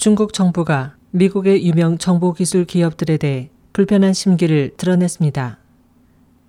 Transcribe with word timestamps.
중국 0.00 0.32
정부가 0.32 0.96
미국의 1.10 1.66
유명 1.66 1.98
정보기술 1.98 2.64
기업들에 2.64 3.18
대해 3.18 3.50
불편한 3.74 4.14
심기를 4.14 4.70
드러냈습니다. 4.78 5.58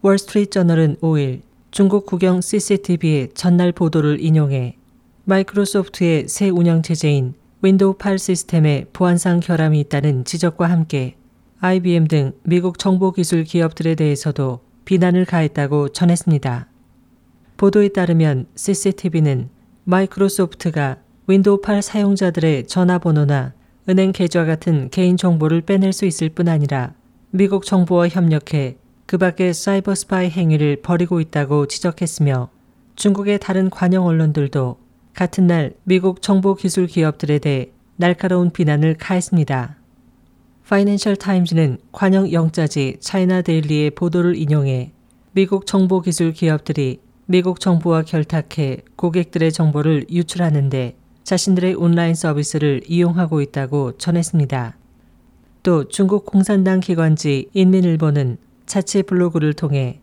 월스트리트 0.02 0.52
저널은 0.52 0.96
5일 1.02 1.42
중국 1.70 2.06
국영 2.06 2.40
CCTV의 2.40 3.32
전날 3.34 3.74
보도를 3.74 4.24
인용해 4.24 4.78
마이크로소프트의 5.26 6.30
새 6.30 6.48
운영체제인 6.48 7.34
윈도우 7.62 7.96
8 7.96 8.20
시스템에 8.20 8.86
보안상 8.94 9.42
결함이 9.42 9.82
있다는 9.82 10.24
지적과 10.24 10.70
함께 10.70 11.18
IBM 11.60 12.08
등 12.08 12.32
미국 12.44 12.80
정보기술 12.80 13.44
기업들에 13.44 13.96
대해서도 13.96 14.62
비난을 14.86 15.26
가했다고 15.26 15.90
전했습니다. 15.90 16.70
보도에 17.58 17.90
따르면 17.90 18.46
CCTV는 18.56 19.50
마이크로소프트가 19.84 21.00
윈도우 21.32 21.62
8 21.62 21.82
사용자들의 21.82 22.68
전화번호나 22.68 23.54
은행 23.88 24.12
계좌 24.12 24.44
같은 24.44 24.90
개인 24.90 25.16
정보를 25.16 25.62
빼낼 25.62 25.94
수 25.94 26.06
있을 26.06 26.28
뿐 26.28 26.50
아니라 26.50 26.94
미국 27.30 27.64
정부와 27.64 28.10
협력해 28.10 28.76
그 29.06 29.18
밖의 29.18 29.54
사이버 29.54 29.96
스파이 29.96 30.30
행위를 30.30 30.82
벌이고 30.82 31.22
있다고 31.22 31.68
지적했으며 31.68 32.50
중국의 32.98 33.40
다른 33.40 33.70
관영 33.70 34.08
언론들도 34.08 34.78
같은 35.14 35.48
날 35.48 35.74
미국 35.86 36.22
정보 36.22 36.54
기술 36.54 36.86
기업들에 36.88 37.40
대해 37.40 37.72
날카로운 37.96 38.50
비난을 38.50 38.96
가했습니다. 38.96 39.78
파이낸셜 40.68 41.16
타임즈는 41.16 41.78
관영 41.94 42.34
영자지 42.34 42.98
차이나 43.00 43.42
데일리의 43.42 43.92
보도를 43.92 44.36
인용해 44.36 44.92
미국 45.32 45.66
정보 45.66 46.02
기술 46.02 46.34
기업들이 46.34 47.00
미국 47.26 47.62
정부와 47.62 48.02
결탁해 48.02 48.80
고객들의 48.98 49.54
정보를 49.54 50.08
유출하는데 50.10 50.98
자신들의 51.24 51.76
온라인 51.76 52.16
서비스를 52.16 52.82
이용하고 52.88 53.42
있다고 53.42 53.98
전했습니다. 53.98 54.78
또 55.64 55.88
중국 55.88 56.26
공산당 56.26 56.80
기관지 56.80 57.50
인민일보는 57.54 58.38
자체 58.66 59.02
블로그를 59.02 59.54
통해 59.54 60.02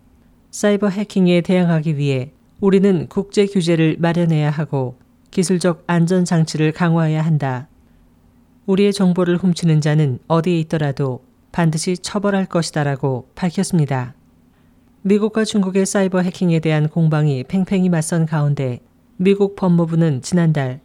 사이버 0.51 0.89
해킹에 0.89 1.41
대항하기 1.41 1.97
위해 1.97 2.33
우리는 2.61 3.07
국제 3.09 3.47
규제를 3.47 3.97
마련해야 3.99 4.51
하고 4.51 4.97
기술적 5.31 5.85
안전 5.87 6.25
장치를 6.25 6.73
강화해야 6.73 7.23
한다. 7.23 7.69
우리의 8.67 8.93
정보를 8.93 9.37
훔치는 9.37 9.81
자는 9.81 10.19
어디에 10.29 10.59
있더라도 10.61 11.23
반드시 11.53 11.97
처벌할 11.97 12.47
것이다라고 12.47 13.29
밝혔습니다. 13.35 14.15
미국과 15.03 15.45
중국의 15.45 15.87
사이버 15.87 16.21
해킹에 16.21 16.61
대한 16.61 16.89
공방이 16.89 17.45
팽팽히 17.45 17.89
맞선 17.89 18.27
가운데 18.27 18.81
미국 19.17 19.57
법무부는 19.57 20.23
지난달 20.23 20.81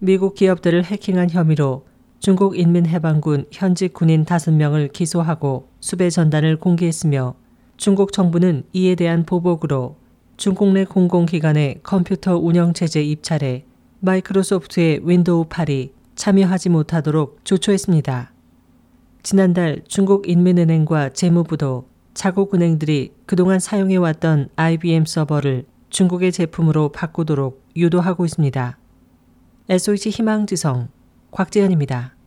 미국 0.00 0.36
기업들을 0.36 0.84
해킹한 0.84 1.30
혐의로 1.30 1.84
중국 2.20 2.56
인민해방군 2.56 3.46
현직 3.50 3.92
군인 3.92 4.24
5명을 4.24 4.92
기소하고 4.92 5.70
수배 5.80 6.10
전단을 6.10 6.60
공개했으며 6.60 7.34
중국 7.76 8.12
정부는 8.12 8.62
이에 8.72 8.94
대한 8.94 9.26
보복으로 9.26 9.96
중국 10.36 10.72
내 10.72 10.84
공공기관의 10.84 11.80
컴퓨터 11.82 12.36
운영체제 12.36 13.02
입찰에 13.02 13.64
마이크로소프트의 13.98 15.00
윈도우 15.02 15.46
8이 15.46 15.90
참여하지 16.14 16.68
못하도록 16.68 17.40
조처했습니다. 17.42 18.32
지난달 19.24 19.82
중국 19.88 20.28
인민은행과 20.28 21.12
재무부도 21.12 21.88
자국 22.14 22.54
은행들이 22.54 23.14
그동안 23.26 23.58
사용해왔던 23.58 24.50
IBM 24.54 25.06
서버를 25.06 25.66
중국의 25.90 26.30
제품으로 26.30 26.90
바꾸도록 26.90 27.64
유도하고 27.74 28.24
있습니다. 28.24 28.78
SOH 29.70 30.08
희망지성 30.10 30.88
곽재현입니다. 31.30 32.17